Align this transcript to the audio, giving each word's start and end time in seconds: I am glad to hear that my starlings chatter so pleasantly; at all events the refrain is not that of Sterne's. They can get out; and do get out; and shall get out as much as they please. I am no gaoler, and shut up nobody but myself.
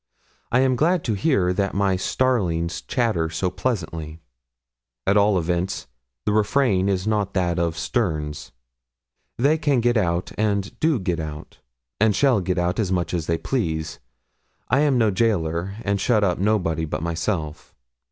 I 0.51 0.61
am 0.61 0.75
glad 0.75 1.03
to 1.03 1.13
hear 1.13 1.53
that 1.53 1.75
my 1.75 1.95
starlings 1.95 2.81
chatter 2.81 3.29
so 3.29 3.51
pleasantly; 3.51 4.19
at 5.05 5.15
all 5.15 5.37
events 5.37 5.85
the 6.25 6.31
refrain 6.31 6.89
is 6.89 7.05
not 7.05 7.35
that 7.35 7.59
of 7.59 7.77
Sterne's. 7.77 8.51
They 9.37 9.59
can 9.59 9.79
get 9.79 9.97
out; 9.97 10.31
and 10.39 10.75
do 10.79 10.97
get 10.97 11.19
out; 11.19 11.59
and 11.99 12.15
shall 12.15 12.41
get 12.41 12.57
out 12.57 12.79
as 12.79 12.91
much 12.91 13.13
as 13.13 13.27
they 13.27 13.37
please. 13.37 13.99
I 14.69 14.79
am 14.79 14.97
no 14.97 15.11
gaoler, 15.11 15.75
and 15.85 16.01
shut 16.01 16.23
up 16.23 16.39
nobody 16.39 16.85
but 16.85 17.03
myself. 17.03 17.75